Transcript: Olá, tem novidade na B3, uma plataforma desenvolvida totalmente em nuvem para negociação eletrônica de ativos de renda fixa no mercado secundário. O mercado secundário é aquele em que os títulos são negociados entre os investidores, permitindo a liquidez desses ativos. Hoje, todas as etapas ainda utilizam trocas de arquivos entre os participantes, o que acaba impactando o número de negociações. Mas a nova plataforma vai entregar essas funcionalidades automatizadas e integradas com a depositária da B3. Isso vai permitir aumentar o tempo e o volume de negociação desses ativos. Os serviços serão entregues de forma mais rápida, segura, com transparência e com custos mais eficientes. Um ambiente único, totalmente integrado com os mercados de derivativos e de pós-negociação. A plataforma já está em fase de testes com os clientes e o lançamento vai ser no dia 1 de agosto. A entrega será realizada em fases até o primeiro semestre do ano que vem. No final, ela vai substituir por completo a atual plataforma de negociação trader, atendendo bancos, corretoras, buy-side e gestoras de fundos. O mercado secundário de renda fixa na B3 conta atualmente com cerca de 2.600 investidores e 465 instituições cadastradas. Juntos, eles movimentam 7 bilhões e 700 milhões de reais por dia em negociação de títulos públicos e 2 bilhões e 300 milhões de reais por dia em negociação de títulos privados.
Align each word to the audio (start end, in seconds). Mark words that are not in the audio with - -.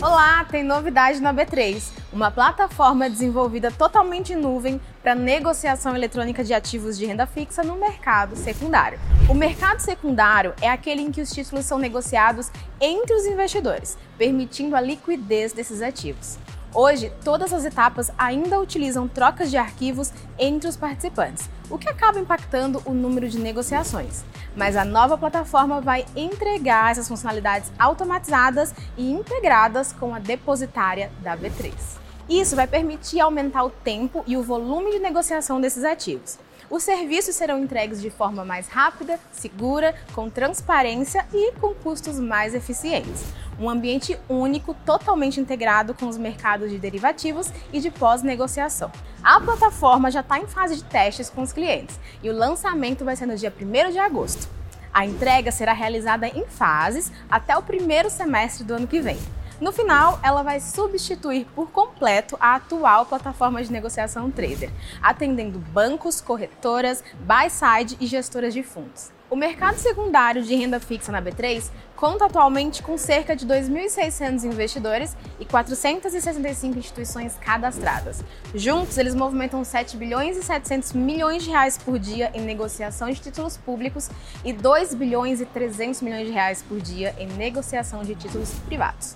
Olá, 0.00 0.44
tem 0.50 0.64
novidade 0.64 1.20
na 1.20 1.34
B3, 1.34 1.92
uma 2.12 2.30
plataforma 2.30 3.10
desenvolvida 3.10 3.70
totalmente 3.70 4.32
em 4.32 4.36
nuvem 4.36 4.80
para 5.02 5.14
negociação 5.14 5.94
eletrônica 5.94 6.42
de 6.42 6.54
ativos 6.54 6.96
de 6.96 7.04
renda 7.04 7.26
fixa 7.26 7.62
no 7.62 7.76
mercado 7.76 8.34
secundário. 8.34 8.98
O 9.28 9.34
mercado 9.34 9.80
secundário 9.80 10.54
é 10.60 10.68
aquele 10.68 11.02
em 11.02 11.12
que 11.12 11.20
os 11.20 11.30
títulos 11.30 11.66
são 11.66 11.78
negociados 11.78 12.50
entre 12.80 13.14
os 13.14 13.26
investidores, 13.26 13.98
permitindo 14.16 14.74
a 14.74 14.80
liquidez 14.80 15.52
desses 15.52 15.82
ativos. 15.82 16.38
Hoje, 16.74 17.12
todas 17.22 17.52
as 17.52 17.66
etapas 17.66 18.10
ainda 18.16 18.58
utilizam 18.58 19.06
trocas 19.06 19.50
de 19.50 19.58
arquivos 19.58 20.10
entre 20.38 20.66
os 20.66 20.76
participantes, 20.76 21.50
o 21.68 21.76
que 21.76 21.86
acaba 21.86 22.18
impactando 22.18 22.80
o 22.86 22.94
número 22.94 23.28
de 23.28 23.38
negociações. 23.38 24.24
Mas 24.56 24.74
a 24.74 24.82
nova 24.82 25.18
plataforma 25.18 25.82
vai 25.82 26.06
entregar 26.16 26.90
essas 26.90 27.08
funcionalidades 27.08 27.70
automatizadas 27.78 28.74
e 28.96 29.10
integradas 29.10 29.92
com 29.92 30.14
a 30.14 30.18
depositária 30.18 31.12
da 31.20 31.36
B3. 31.36 31.74
Isso 32.28 32.54
vai 32.54 32.66
permitir 32.66 33.20
aumentar 33.20 33.64
o 33.64 33.70
tempo 33.70 34.22
e 34.26 34.36
o 34.36 34.42
volume 34.42 34.92
de 34.92 34.98
negociação 34.98 35.60
desses 35.60 35.84
ativos. 35.84 36.38
Os 36.70 36.84
serviços 36.84 37.34
serão 37.34 37.58
entregues 37.58 38.00
de 38.00 38.08
forma 38.08 38.46
mais 38.46 38.66
rápida, 38.66 39.20
segura, 39.30 39.94
com 40.14 40.30
transparência 40.30 41.26
e 41.30 41.52
com 41.52 41.74
custos 41.74 42.18
mais 42.18 42.54
eficientes. 42.54 43.24
Um 43.60 43.68
ambiente 43.68 44.18
único, 44.26 44.72
totalmente 44.72 45.38
integrado 45.38 45.92
com 45.92 46.06
os 46.06 46.16
mercados 46.16 46.70
de 46.70 46.78
derivativos 46.78 47.50
e 47.72 47.80
de 47.80 47.90
pós-negociação. 47.90 48.90
A 49.22 49.38
plataforma 49.38 50.10
já 50.10 50.20
está 50.20 50.38
em 50.38 50.46
fase 50.46 50.76
de 50.76 50.84
testes 50.84 51.28
com 51.28 51.42
os 51.42 51.52
clientes 51.52 52.00
e 52.22 52.30
o 52.30 52.34
lançamento 52.34 53.04
vai 53.04 53.16
ser 53.16 53.26
no 53.26 53.36
dia 53.36 53.52
1 53.54 53.90
de 53.90 53.98
agosto. 53.98 54.48
A 54.94 55.04
entrega 55.04 55.52
será 55.52 55.74
realizada 55.74 56.26
em 56.26 56.46
fases 56.46 57.12
até 57.30 57.56
o 57.56 57.62
primeiro 57.62 58.08
semestre 58.08 58.64
do 58.64 58.74
ano 58.74 58.86
que 58.86 59.00
vem. 59.00 59.18
No 59.62 59.70
final, 59.70 60.18
ela 60.24 60.42
vai 60.42 60.58
substituir 60.58 61.46
por 61.54 61.70
completo 61.70 62.36
a 62.40 62.56
atual 62.56 63.06
plataforma 63.06 63.62
de 63.62 63.70
negociação 63.70 64.28
trader, 64.28 64.72
atendendo 65.00 65.56
bancos, 65.56 66.20
corretoras, 66.20 67.04
buy-side 67.20 67.96
e 68.00 68.06
gestoras 68.08 68.52
de 68.52 68.64
fundos. 68.64 69.12
O 69.30 69.36
mercado 69.36 69.76
secundário 69.76 70.42
de 70.42 70.52
renda 70.56 70.80
fixa 70.80 71.12
na 71.12 71.22
B3 71.22 71.70
conta 71.94 72.24
atualmente 72.24 72.82
com 72.82 72.98
cerca 72.98 73.36
de 73.36 73.46
2.600 73.46 74.42
investidores 74.42 75.16
e 75.38 75.44
465 75.44 76.76
instituições 76.76 77.36
cadastradas. 77.36 78.24
Juntos, 78.52 78.98
eles 78.98 79.14
movimentam 79.14 79.62
7 79.62 79.96
bilhões 79.96 80.36
e 80.36 80.42
700 80.42 80.92
milhões 80.92 81.44
de 81.44 81.50
reais 81.50 81.78
por 81.78 82.00
dia 82.00 82.32
em 82.34 82.40
negociação 82.40 83.08
de 83.08 83.20
títulos 83.20 83.56
públicos 83.58 84.10
e 84.44 84.52
2 84.52 84.92
bilhões 84.94 85.40
e 85.40 85.46
300 85.46 86.02
milhões 86.02 86.26
de 86.26 86.32
reais 86.32 86.62
por 86.62 86.80
dia 86.80 87.14
em 87.16 87.28
negociação 87.28 88.02
de 88.02 88.16
títulos 88.16 88.50
privados. 88.66 89.14